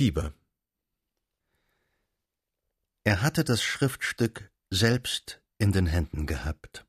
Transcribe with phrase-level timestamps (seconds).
[0.00, 0.32] Fieber
[3.04, 6.86] Er hatte das Schriftstück selbst in den Händen gehabt.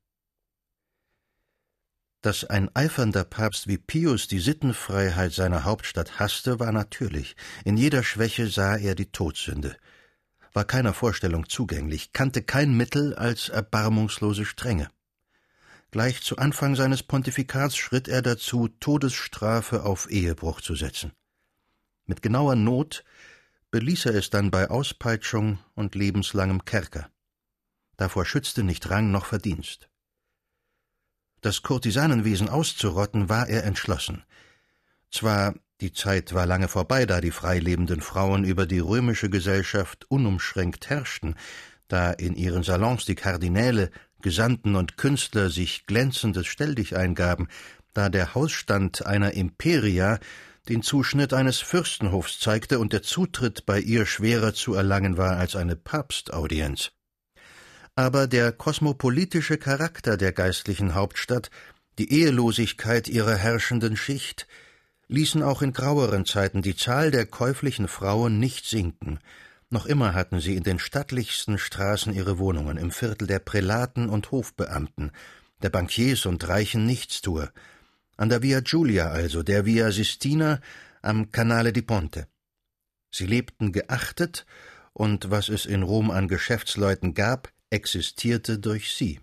[2.22, 7.36] Dass ein eifernder Papst wie Pius die Sittenfreiheit seiner Hauptstadt hasste, war natürlich.
[7.66, 9.76] In jeder Schwäche sah er die Todsünde,
[10.54, 14.88] war keiner Vorstellung zugänglich, kannte kein Mittel als erbarmungslose Strenge.
[15.92, 21.12] Gleich zu Anfang seines Pontifikats schritt er dazu, Todesstrafe auf Ehebruch zu setzen.
[22.12, 23.06] Mit genauer Not
[23.72, 27.10] beließ er es dann bei Auspeitschung und lebenslangem Kerker.
[27.96, 29.90] Davor schützte nicht Rang noch Verdienst.
[31.40, 34.26] Das Kurtisanenwesen auszurotten war er entschlossen.
[35.10, 40.90] Zwar die Zeit war lange vorbei, da die freilebenden Frauen über die römische Gesellschaft unumschränkt
[40.90, 41.36] herrschten,
[41.88, 43.90] da in ihren Salons die Kardinäle,
[44.22, 47.48] Gesandten und Künstler sich glänzendes Stelldich eingaben,
[47.94, 50.20] da der Hausstand einer Imperia
[50.70, 55.56] den Zuschnitt eines Fürstenhofs zeigte und der Zutritt bei ihr schwerer zu erlangen war als
[55.56, 56.92] eine Papstaudienz.
[57.96, 61.50] Aber der kosmopolitische Charakter der geistlichen Hauptstadt,
[61.98, 64.48] die Ehelosigkeit ihrer herrschenden Schicht,
[65.08, 69.20] ließen auch in graueren Zeiten die Zahl der käuflichen Frauen nicht sinken.
[69.70, 74.32] Noch immer hatten sie in den stattlichsten Straßen ihre Wohnungen, im Viertel der Prälaten und
[74.32, 75.12] Hofbeamten,
[75.62, 77.52] der Bankiers und reichen Nichtstuer,
[78.18, 80.60] an der Via Giulia also, der Via Sistina
[81.02, 82.28] am Canale di Ponte.
[83.12, 84.46] Sie lebten geachtet,
[84.94, 89.20] und was es in Rom an Geschäftsleuten gab, existierte durch sie.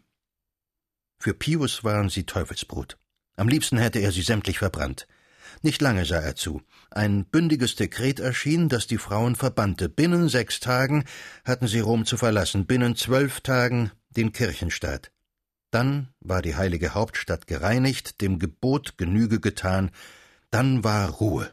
[1.19, 2.97] Für Pius waren sie Teufelsbrut.
[3.37, 5.07] Am liebsten hätte er sie sämtlich verbrannt.
[5.63, 6.63] Nicht lange sah er zu.
[6.91, 9.89] Ein bündiges Dekret erschien, das die Frauen verbannte.
[9.89, 11.05] Binnen sechs Tagen
[11.45, 15.11] hatten sie Rom zu verlassen, binnen zwölf Tagen den Kirchenstaat.
[15.71, 19.91] Dann war die heilige Hauptstadt gereinigt, dem Gebot Genüge getan,
[20.51, 21.53] dann war Ruhe.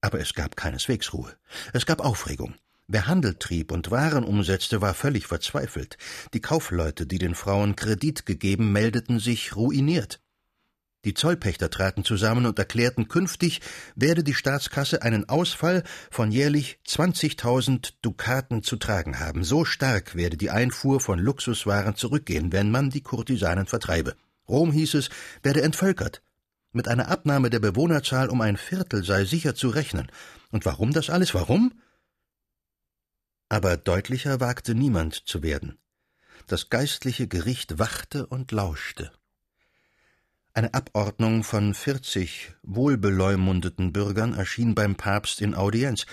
[0.00, 1.34] Aber es gab keineswegs Ruhe.
[1.72, 2.54] Es gab Aufregung.
[2.86, 5.96] Wer Handel trieb und Waren umsetzte, war völlig verzweifelt.
[6.34, 10.20] Die Kaufleute, die den Frauen Kredit gegeben, meldeten sich ruiniert.
[11.04, 13.60] Die Zollpächter traten zusammen und erklärten, künftig
[13.94, 19.44] werde die Staatskasse einen Ausfall von jährlich 20.000 Dukaten zu tragen haben.
[19.44, 24.16] So stark werde die Einfuhr von Luxuswaren zurückgehen, wenn man die Kurtisanen vertreibe.
[24.48, 25.10] Rom, hieß es,
[25.42, 26.22] werde entvölkert.
[26.72, 30.10] Mit einer Abnahme der Bewohnerzahl um ein Viertel sei sicher zu rechnen.
[30.50, 31.34] Und warum das alles?
[31.34, 31.72] Warum?
[33.48, 35.78] Aber deutlicher wagte niemand zu werden.
[36.46, 39.12] Das geistliche Gericht wachte und lauschte.
[40.56, 46.06] Eine Abordnung von vierzig wohlbeleumundeten Bürgern erschien beim Papst in Audienz.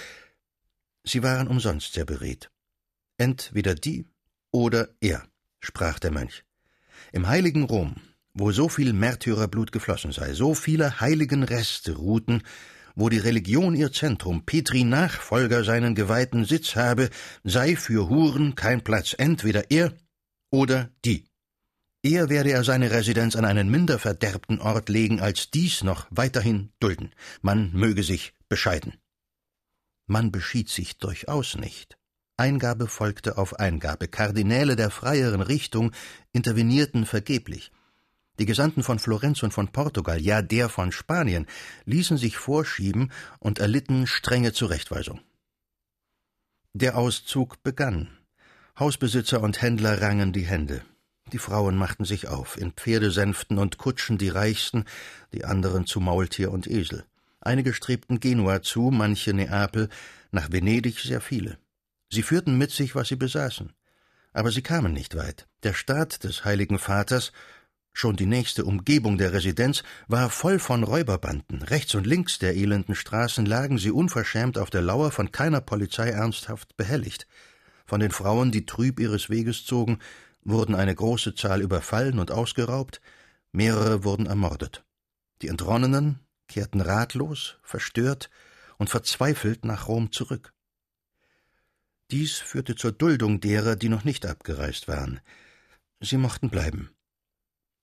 [1.03, 2.50] Sie waren umsonst sehr beredt.
[3.19, 4.07] Entweder die
[4.51, 5.24] oder er,
[5.59, 6.44] sprach der Mönch.
[7.12, 7.97] Im heiligen Rom,
[8.34, 12.41] wo so viel Märtyrerblut geflossen sei, so viele heiligen Reste ruhten,
[12.96, 17.12] wo die Religion ihr Zentrum, Petri Nachfolger seinen geweihten Sitz habe,
[17.44, 19.94] sei für Huren kein Platz, entweder er
[20.50, 21.31] oder die.
[22.03, 26.72] Eher werde er seine Residenz an einen minder verderbten Ort legen, als dies noch weiterhin
[26.79, 27.13] dulden.
[27.41, 28.95] Man möge sich bescheiden.
[30.07, 31.97] Man beschied sich durchaus nicht.
[32.38, 34.07] Eingabe folgte auf Eingabe.
[34.07, 35.91] Kardinäle der freieren Richtung
[36.31, 37.72] intervenierten vergeblich.
[38.39, 41.45] Die Gesandten von Florenz und von Portugal, ja der von Spanien,
[41.85, 45.22] ließen sich vorschieben und erlitten strenge Zurechtweisung.
[46.73, 48.18] Der Auszug begann.
[48.79, 50.83] Hausbesitzer und Händler rangen die Hände.
[51.34, 54.84] Die Frauen machten sich auf, in Pferdesänften und Kutschen die Reichsten,
[55.34, 57.06] die anderen zu Maultier und Esel.
[57.40, 59.90] Einige strebten Genua zu, manche Neapel,
[60.31, 61.58] nach Venedig sehr viele.
[62.09, 63.72] Sie führten mit sich, was sie besaßen.
[64.34, 65.47] Aber sie kamen nicht weit.
[65.64, 67.31] Der Staat des Heiligen Vaters,
[67.94, 71.63] schon die nächste Umgebung der Residenz, war voll von Räuberbanden.
[71.63, 76.09] Rechts und links der elenden Straßen lagen sie unverschämt auf der Lauer, von keiner Polizei
[76.09, 77.28] ernsthaft behelligt.
[77.86, 80.00] Von den Frauen, die trüb ihres Weges zogen,
[80.44, 83.02] wurden eine große Zahl überfallen und ausgeraubt,
[83.52, 84.84] mehrere wurden ermordet.
[85.41, 88.29] Die Entronnenen kehrten ratlos, verstört
[88.78, 90.53] und verzweifelt nach Rom zurück.
[92.12, 95.21] Dies führte zur Duldung derer, die noch nicht abgereist waren.
[96.01, 96.92] Sie mochten bleiben.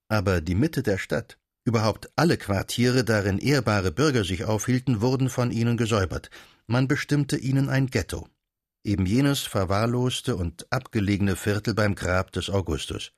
[0.09, 5.50] Aber die Mitte der Stadt, überhaupt alle Quartiere, darin ehrbare Bürger sich aufhielten, wurden von
[5.50, 6.31] ihnen gesäubert.
[6.67, 8.29] Man bestimmte ihnen ein Ghetto
[8.85, 13.13] eben jenes verwahrloste und abgelegene Viertel beim Grab des Augustus.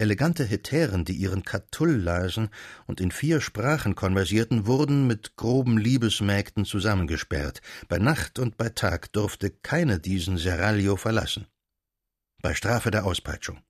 [0.00, 2.50] Elegante Hetären, die ihren Katull lasen
[2.86, 7.60] und in vier Sprachen konversierten, wurden mit groben Liebesmägden zusammengesperrt.
[7.88, 11.48] Bei Nacht und bei Tag durfte keine diesen Seraglio verlassen.
[12.40, 13.60] Bei Strafe der Auspeitschung.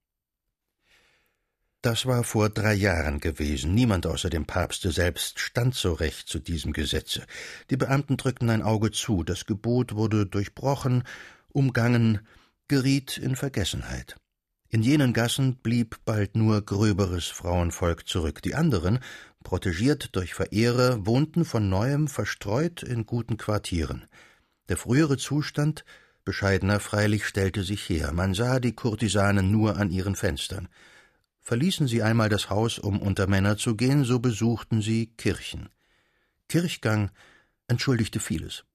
[1.80, 3.72] Das war vor drei Jahren gewesen.
[3.72, 7.24] Niemand außer dem Papste selbst stand so recht zu diesem Gesetze.
[7.70, 11.04] Die Beamten drückten ein Auge zu, das Gebot wurde durchbrochen,
[11.52, 12.26] umgangen,
[12.66, 14.16] geriet in Vergessenheit.
[14.70, 18.42] In jenen Gassen blieb bald nur gröberes Frauenvolk zurück.
[18.42, 18.98] Die anderen,
[19.44, 24.06] protegiert durch Verehrer, wohnten von neuem verstreut in guten Quartieren.
[24.68, 25.84] Der frühere Zustand,
[26.24, 28.12] bescheidener freilich, stellte sich her.
[28.12, 30.68] Man sah die Kurtisanen nur an ihren Fenstern.
[31.48, 35.70] Verließen sie einmal das Haus, um unter Männer zu gehen, so besuchten sie Kirchen.
[36.46, 37.10] Kirchgang
[37.68, 38.66] entschuldigte vieles.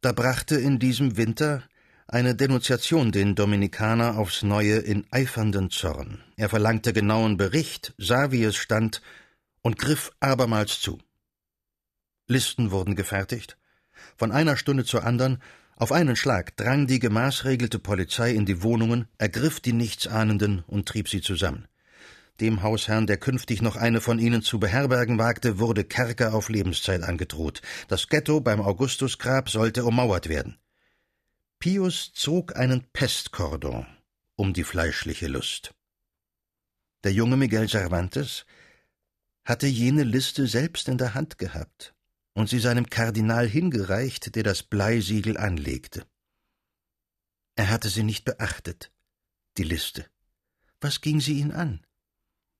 [0.00, 1.64] Da brachte in diesem Winter
[2.06, 6.22] eine Denunziation den Dominikaner aufs Neue in eifernden Zorn.
[6.36, 9.02] Er verlangte genauen Bericht, sah, wie es stand,
[9.60, 11.00] und griff abermals zu.
[12.28, 13.58] Listen wurden gefertigt.
[14.16, 15.42] Von einer Stunde zur andern
[15.76, 21.08] auf einen Schlag drang die gemaßregelte Polizei in die Wohnungen, ergriff die Nichtsahnenden und trieb
[21.08, 21.66] sie zusammen.
[22.40, 27.02] Dem Hausherrn, der künftig noch eine von ihnen zu beherbergen wagte, wurde Kerker auf Lebenszeit
[27.02, 27.62] angedroht.
[27.88, 30.58] Das Ghetto beim Augustusgrab sollte ummauert werden.
[31.58, 33.86] Pius zog einen Pestkordon
[34.36, 35.74] um die fleischliche Lust.
[37.04, 38.46] Der junge Miguel Cervantes
[39.44, 41.91] hatte jene Liste selbst in der Hand gehabt
[42.34, 46.06] und sie seinem Kardinal hingereicht, der das Bleisiegel anlegte.
[47.56, 48.90] Er hatte sie nicht beachtet,
[49.58, 50.06] die Liste.
[50.80, 51.84] Was ging sie ihn an?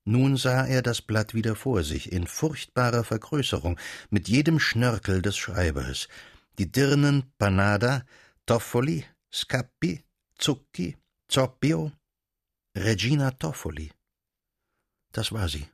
[0.05, 3.79] Nun sah er das Blatt wieder vor sich, in furchtbarer Vergrößerung,
[4.11, 6.09] mit jedem Schnörkel des Schreibers.
[6.59, 8.05] Die Dirnen Panada,
[8.47, 10.05] Toffoli, Scappi,
[10.37, 10.97] Zucchi,
[11.29, 11.93] Zoppio,
[12.77, 13.93] Regina Toffoli.
[15.13, 15.67] Das war sie.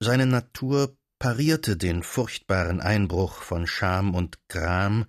[0.00, 5.06] Seine Natur parierte den furchtbaren Einbruch von Scham und Gram,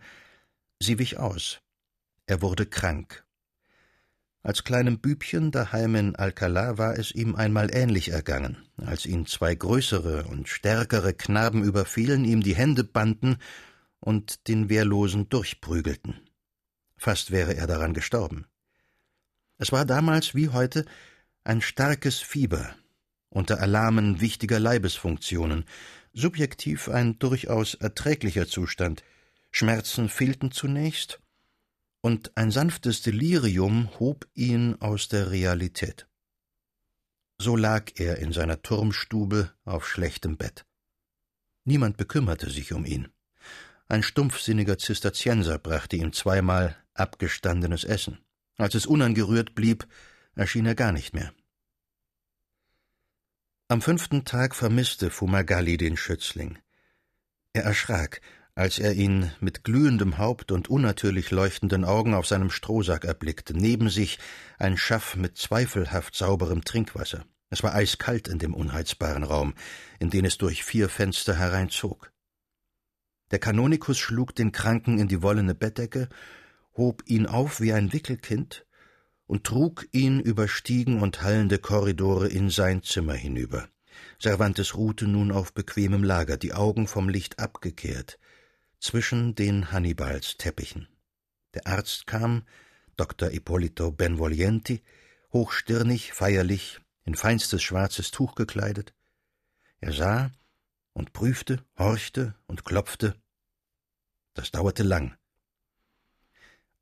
[0.80, 1.60] sie wich aus.
[2.26, 3.24] Er wurde krank.
[4.42, 9.54] Als kleinem Bübchen daheim in Alcalá war es ihm einmal ähnlich ergangen, als ihn zwei
[9.54, 13.38] größere und stärkere Knaben überfielen, ihm die Hände banden
[14.00, 16.20] und den Wehrlosen durchprügelten.
[16.98, 18.48] Fast wäre er daran gestorben.
[19.60, 20.84] Es war damals wie heute
[21.44, 22.74] ein starkes Fieber,
[23.30, 25.66] unter Alarmen wichtiger Leibesfunktionen,
[26.18, 29.04] subjektiv ein durchaus erträglicher Zustand.
[29.52, 31.22] Schmerzen fehlten zunächst,
[32.02, 36.08] und ein sanftes Delirium hob ihn aus der Realität.
[37.40, 40.66] So lag er in seiner Turmstube auf schlechtem Bett.
[41.66, 43.10] Niemand bekümmerte sich um ihn.
[43.88, 48.20] Ein stumpfsinniger Zisterzienser brachte ihm zweimal abgestandenes Essen.
[48.58, 49.88] Als es unangerührt blieb,
[50.36, 51.32] erschien er gar nicht mehr.
[53.70, 56.58] Am fünften Tag vermisste Fumagalli den Schützling.
[57.52, 58.22] Er erschrak,
[58.56, 63.90] als er ihn mit glühendem Haupt und unnatürlich leuchtenden Augen auf seinem Strohsack erblickte, neben
[63.90, 64.20] sich
[64.58, 67.26] ein Schaff mit zweifelhaft sauberem Trinkwasser.
[67.50, 69.54] Es war eiskalt in dem unheizbaren Raum,
[70.00, 72.14] in den es durch vier Fenster hereinzog.
[73.32, 76.08] Der Kanonikus schlug den Kranken in die wollene Bettdecke,
[76.78, 78.66] hob ihn auf wie ein Wickelkind
[79.28, 83.68] und trug ihn über Stiegen und hallende Korridore in sein Zimmer hinüber.
[84.20, 88.18] Cervantes ruhte nun auf bequemem Lager, die Augen vom Licht abgekehrt,
[88.80, 90.88] zwischen den Hannibalsteppichen.
[91.54, 92.44] Der Arzt kam,
[92.96, 93.32] Dr.
[93.32, 94.82] Ippolito Benvolienti,
[95.34, 98.94] hochstirnig, feierlich, in feinstes schwarzes Tuch gekleidet.
[99.80, 100.32] Er sah
[100.94, 103.16] und prüfte, horchte und klopfte.
[104.34, 105.16] Das dauerte lang.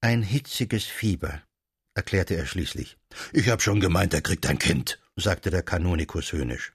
[0.02, 1.42] Ein hitziges Fieber,
[1.96, 2.98] erklärte er schließlich.
[3.34, 6.74] Ich hab schon gemeint, er kriegt ein Kind, sagte der Kanonikus höhnisch.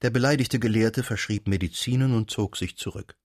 [0.00, 3.16] Der beleidigte Gelehrte verschrieb Medizinen und zog sich zurück.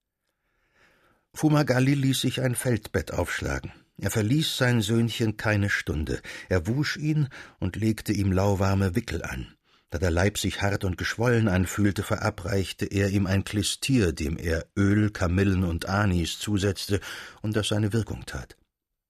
[1.36, 3.72] Fumagalli ließ sich ein Feldbett aufschlagen.
[3.98, 6.22] Er verließ sein Söhnchen keine Stunde.
[6.50, 9.53] Er wusch ihn und legte ihm lauwarme Wickel an.
[9.92, 14.65] Da der Leib sich hart und geschwollen anfühlte, verabreichte er ihm ein Klistier, dem er
[14.75, 17.00] Öl, Kamillen und Anis zusetzte
[17.44, 18.58] und das seine Wirkung tat.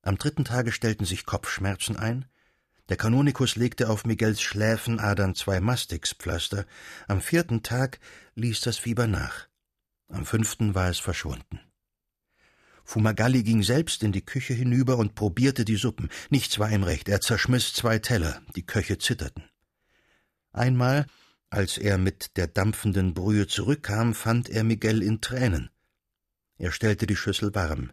[0.03, 2.25] Am dritten Tage stellten sich Kopfschmerzen ein.
[2.89, 6.65] Der Kanonikus legte auf Miguels Schläfenadern zwei Mastixpflaster.
[7.07, 7.99] Am vierten Tag
[8.35, 9.47] ließ das Fieber nach.
[10.09, 11.61] Am fünften war es verschwunden.
[12.83, 16.09] Fumagalli ging selbst in die Küche hinüber und probierte die Suppen.
[16.29, 17.07] Nichts war ihm recht.
[17.07, 18.41] Er zerschmiss zwei Teller.
[18.57, 19.45] Die Köche zitterten.
[20.51, 21.05] Einmal,
[21.49, 25.69] als er mit der dampfenden Brühe zurückkam, fand er Miguel in Tränen.
[26.57, 27.91] Er stellte die Schüssel warm.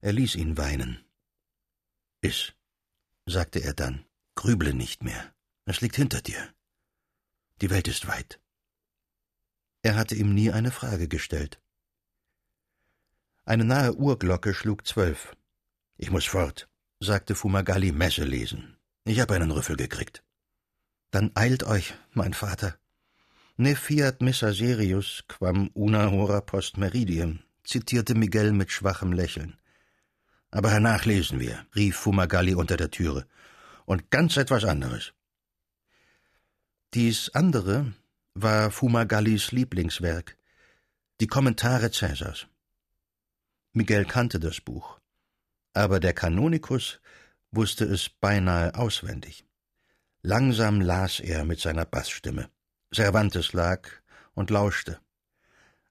[0.00, 1.04] Er ließ ihn weinen.
[2.22, 2.52] Iss,
[3.26, 4.04] sagte er dann,
[4.36, 5.34] grüble nicht mehr.
[5.64, 6.54] Es liegt hinter dir.
[7.60, 8.40] Die Welt ist weit.
[9.82, 11.60] Er hatte ihm nie eine Frage gestellt.
[13.44, 15.36] Eine nahe Uhrglocke schlug zwölf.
[15.96, 16.68] Ich muss fort,
[17.00, 18.76] sagte Fumagalli Messe lesen.
[19.04, 20.22] Ich habe einen Rüffel gekriegt.
[21.10, 22.78] Dann eilt euch, mein Vater.
[23.56, 29.58] Ne fiat missa serius quam una hora post meridiem, zitierte Miguel mit schwachem Lächeln.
[30.52, 33.26] Aber hernach lesen wir, rief Fumagalli unter der Türe.
[33.86, 35.12] Und ganz etwas anderes.
[36.94, 37.94] Dies andere
[38.34, 40.36] war Fumagallis Lieblingswerk,
[41.20, 42.46] die Kommentare Cäsars.
[43.72, 45.00] Miguel kannte das Buch,
[45.72, 47.00] aber der Kanonikus
[47.50, 49.46] wusste es beinahe auswendig.
[50.20, 52.50] Langsam las er mit seiner Bassstimme.
[52.94, 53.88] Cervantes lag
[54.34, 55.00] und lauschte.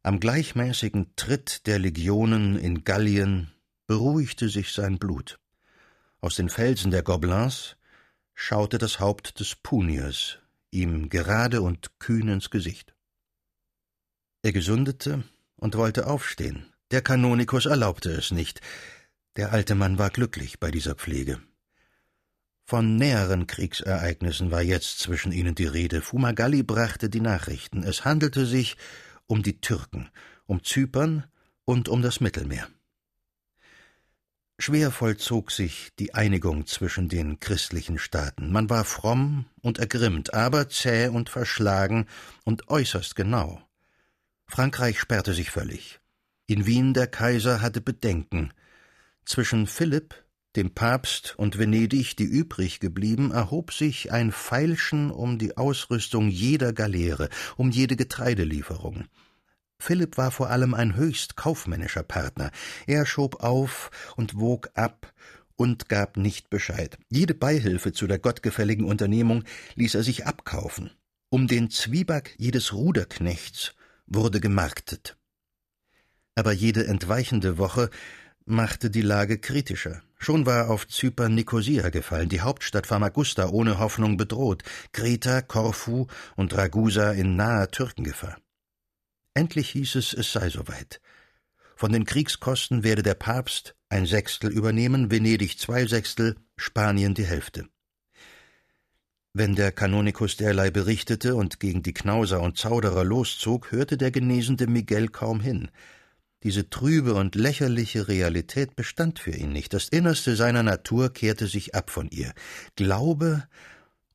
[0.03, 3.51] Am gleichmäßigen Tritt der Legionen in Gallien
[3.91, 5.37] beruhigte sich sein Blut.
[6.21, 7.75] Aus den Felsen der Gobelins
[8.33, 10.37] schaute das Haupt des Puniers
[10.71, 12.95] ihm gerade und kühn ins Gesicht.
[14.43, 15.25] Er gesundete
[15.57, 16.67] und wollte aufstehen.
[16.91, 18.61] Der Kanonikus erlaubte es nicht.
[19.35, 21.41] Der alte Mann war glücklich bei dieser Pflege.
[22.63, 26.01] Von näheren Kriegsereignissen war jetzt zwischen ihnen die Rede.
[26.01, 27.83] Fumagalli brachte die Nachrichten.
[27.83, 28.77] Es handelte sich
[29.27, 30.09] um die Türken,
[30.45, 31.25] um Zypern
[31.65, 32.69] und um das Mittelmeer.
[34.61, 38.51] Schwer vollzog sich die Einigung zwischen den christlichen Staaten.
[38.51, 42.05] Man war fromm und ergrimmt, aber zäh und verschlagen
[42.43, 43.59] und äußerst genau.
[44.45, 45.99] Frankreich sperrte sich völlig.
[46.45, 48.53] In Wien der Kaiser hatte Bedenken.
[49.25, 50.13] Zwischen Philipp,
[50.55, 56.71] dem Papst und Venedig, die übrig geblieben, erhob sich ein Feilschen um die Ausrüstung jeder
[56.71, 59.05] Galeere, um jede Getreidelieferung.
[59.81, 62.51] Philipp war vor allem ein höchst kaufmännischer Partner.
[62.85, 65.11] Er schob auf und wog ab
[65.55, 66.99] und gab nicht Bescheid.
[67.09, 69.43] Jede Beihilfe zu der gottgefälligen Unternehmung
[69.75, 70.91] ließ er sich abkaufen.
[71.29, 73.73] Um den Zwieback jedes Ruderknechts
[74.05, 75.17] wurde gemarktet.
[76.35, 77.89] Aber jede entweichende Woche
[78.45, 80.03] machte die Lage kritischer.
[80.19, 86.55] Schon war auf Zypern Nikosia gefallen, die Hauptstadt Famagusta ohne Hoffnung bedroht, Kreta, Korfu und
[86.55, 88.37] Ragusa in naher Türkengefahr.
[89.33, 90.99] Endlich hieß es, es sei soweit.
[91.75, 97.67] Von den Kriegskosten werde der Papst ein Sechstel übernehmen, Venedig zwei Sechstel, Spanien die Hälfte.
[99.33, 104.67] Wenn der Kanonikus derlei berichtete und gegen die Knauser und Zauderer loszog, hörte der genesende
[104.67, 105.71] Miguel kaum hin.
[106.43, 109.73] Diese trübe und lächerliche Realität bestand für ihn nicht.
[109.73, 112.33] Das Innerste seiner Natur kehrte sich ab von ihr.
[112.75, 113.47] Glaube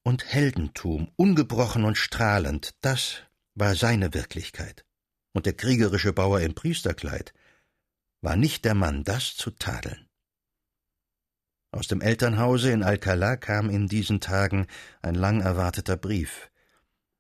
[0.02, 3.23] und Heldentum, ungebrochen und strahlend, das
[3.54, 4.86] war seine Wirklichkeit
[5.37, 7.35] und der kriegerische Bauer im Priesterkleid
[8.23, 10.09] war nicht der Mann, das zu tadeln.
[11.71, 14.66] Aus dem Elternhause in Alcalá kam in diesen Tagen
[15.02, 16.50] ein lang erwarteter Brief.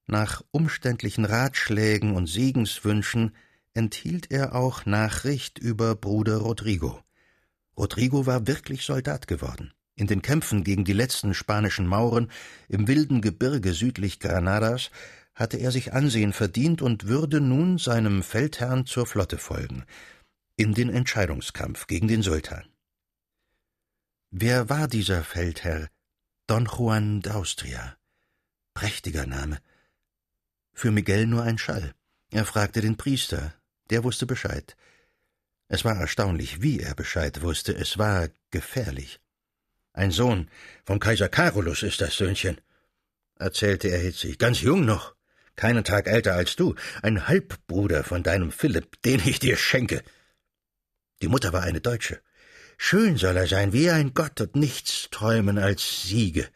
[0.06, 3.36] Nach umständlichen Ratschlägen und Segenswünschen
[3.74, 7.02] enthielt er auch Nachricht über Bruder Rodrigo.
[7.76, 9.74] Rodrigo war wirklich Soldat geworden.
[9.94, 12.30] In den Kämpfen gegen die letzten spanischen Mauren
[12.68, 14.90] im wilden Gebirge südlich Granadas
[15.36, 19.84] hatte er sich Ansehen verdient und würde nun seinem Feldherrn zur Flotte folgen,
[20.56, 22.64] in den Entscheidungskampf gegen den Sultan.
[24.30, 25.88] Wer war dieser Feldherr?
[26.46, 27.96] Don Juan d'Austria.
[28.72, 29.58] Prächtiger Name.
[30.72, 31.94] Für Miguel nur ein Schall.
[32.30, 33.54] Er fragte den Priester,
[33.90, 34.76] der wusste Bescheid.
[35.68, 39.20] Es war erstaunlich, wie er Bescheid wusste, es war gefährlich.
[39.92, 40.50] Ein Sohn
[40.84, 42.60] vom Kaiser Carolus ist das Söhnchen,
[43.36, 45.15] erzählte er hitzig, ganz jung noch
[45.56, 50.02] keinen Tag älter als du, ein Halbbruder von deinem Philipp, den ich dir schenke.
[51.22, 52.20] Die Mutter war eine Deutsche.
[52.78, 56.46] Schön soll er sein, wie ein Gott und nichts träumen als Siege.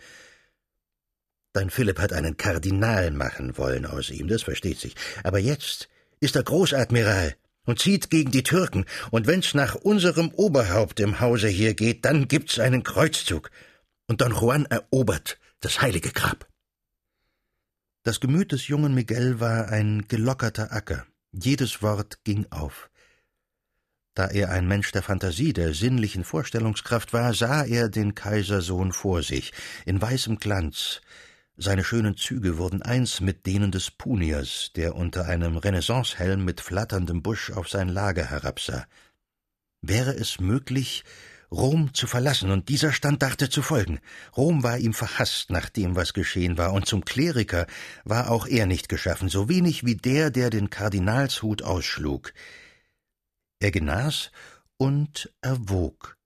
[1.53, 4.95] Dein Philipp hat einen Kardinal machen wollen aus ihm, das versteht sich.
[5.25, 5.89] Aber jetzt
[6.21, 11.49] ist er Großadmiral und zieht gegen die Türken, und wenn's nach unserem Oberhaupt im Hause
[11.49, 13.51] hier geht, dann gibt's einen Kreuzzug,
[14.07, 16.49] und Don Juan erobert das heilige Grab.
[18.03, 21.05] Das Gemüt des jungen Miguel war ein gelockerter Acker.
[21.33, 22.89] Jedes Wort ging auf.
[24.15, 29.23] Da er ein Mensch der Fantasie, der sinnlichen Vorstellungskraft war, sah er den Kaisersohn vor
[29.23, 29.53] sich,
[29.85, 31.03] in weißem Glanz.
[31.59, 37.23] Seine schönen Züge wurden eins mit denen des Puniers, der unter einem Renaissancehelm mit flatterndem
[37.23, 38.87] Busch auf sein Lager herabsah.
[39.83, 41.05] Wäre es möglich,
[41.53, 44.01] Rom zu verlassen, und dieser Stand dachte zu folgen.
[44.37, 47.67] Rom war ihm verhasst nach dem, was geschehen war, und zum Kleriker
[48.05, 52.33] war auch er nicht geschaffen, so wenig wie der, der den Kardinalshut ausschlug.
[53.59, 54.31] Er genas
[54.77, 56.17] und erwog.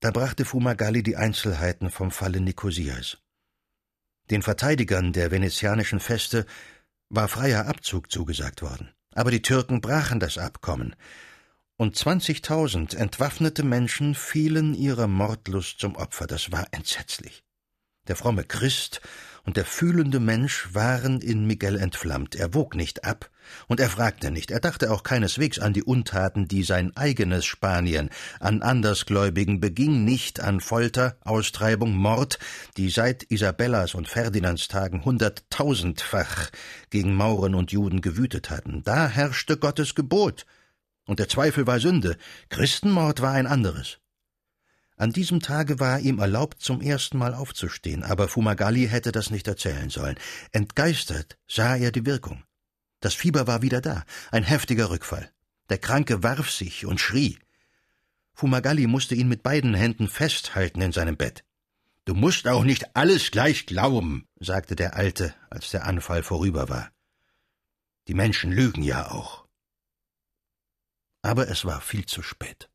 [0.00, 3.18] Da brachte Fumagalli die Einzelheiten vom Falle Nikosias.
[4.30, 6.46] Den Verteidigern der venezianischen Feste
[7.10, 8.90] war freier Abzug zugesagt worden.
[9.14, 10.96] Aber die Türken brachen das Abkommen
[11.76, 16.26] und zwanzigtausend entwaffnete Menschen fielen ihrer Mordlust zum Opfer.
[16.26, 17.42] Das war entsetzlich.
[18.06, 19.00] Der fromme Christ
[19.44, 22.34] und der fühlende Mensch waren in Miguel entflammt.
[22.34, 23.30] Er wog nicht ab
[23.66, 24.50] und er fragte nicht.
[24.50, 30.40] Er dachte auch keineswegs an die Untaten, die sein eigenes Spanien an Andersgläubigen beging, nicht
[30.40, 32.38] an Folter, Austreibung, Mord,
[32.76, 36.50] die seit Isabellas und Ferdinands Tagen hunderttausendfach
[36.90, 38.82] gegen Mauren und Juden gewütet hatten.
[38.84, 40.44] Da herrschte Gottes Gebot.
[41.06, 42.16] Und der Zweifel war Sünde.
[42.48, 43.98] Christenmord war ein anderes.
[44.96, 49.48] An diesem Tage war ihm erlaubt, zum ersten Mal aufzustehen, aber Fumagalli hätte das nicht
[49.48, 50.16] erzählen sollen.
[50.52, 52.44] Entgeistert sah er die Wirkung.
[53.00, 55.30] Das Fieber war wieder da, ein heftiger Rückfall.
[55.68, 57.38] Der Kranke warf sich und schrie.
[58.34, 61.44] Fumagalli musste ihn mit beiden Händen festhalten in seinem Bett.
[62.04, 66.90] Du musst auch nicht alles gleich glauben, sagte der Alte, als der Anfall vorüber war.
[68.08, 69.43] Die Menschen lügen ja auch.
[71.24, 72.68] Aber es war viel zu spät.